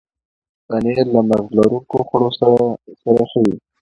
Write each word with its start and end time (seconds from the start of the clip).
پنېر 0.67 0.97
له 1.13 1.21
مغز 1.29 1.49
لرونکو 1.57 1.97
خواړو 2.07 2.29
سره 2.39 2.57
ښه 3.29 3.39
وي. 3.43 3.55